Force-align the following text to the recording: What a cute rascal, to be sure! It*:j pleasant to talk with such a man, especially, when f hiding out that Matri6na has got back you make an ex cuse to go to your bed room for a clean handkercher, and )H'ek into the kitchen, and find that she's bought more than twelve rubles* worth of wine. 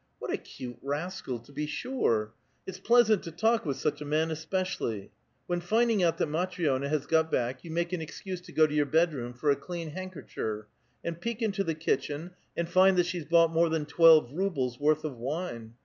What 0.17 0.33
a 0.33 0.37
cute 0.37 0.79
rascal, 0.81 1.37
to 1.41 1.51
be 1.51 1.67
sure! 1.67 2.33
It*:j 2.65 2.81
pleasant 2.81 3.21
to 3.21 3.29
talk 3.31 3.67
with 3.67 3.77
such 3.77 4.01
a 4.01 4.03
man, 4.03 4.31
especially, 4.31 5.11
when 5.45 5.59
f 5.61 5.69
hiding 5.69 6.01
out 6.03 6.17
that 6.17 6.27
Matri6na 6.27 6.89
has 6.89 7.05
got 7.05 7.31
back 7.31 7.63
you 7.63 7.69
make 7.69 7.93
an 7.93 8.01
ex 8.01 8.19
cuse 8.21 8.41
to 8.41 8.51
go 8.51 8.65
to 8.65 8.73
your 8.73 8.87
bed 8.87 9.13
room 9.13 9.35
for 9.35 9.51
a 9.51 9.55
clean 9.55 9.91
handkercher, 9.91 10.63
and 11.03 11.21
)H'ek 11.21 11.43
into 11.43 11.63
the 11.63 11.75
kitchen, 11.75 12.31
and 12.57 12.67
find 12.67 12.97
that 12.97 13.05
she's 13.05 13.25
bought 13.25 13.51
more 13.53 13.69
than 13.69 13.85
twelve 13.85 14.31
rubles* 14.33 14.79
worth 14.79 15.03
of 15.05 15.17
wine. 15.19 15.75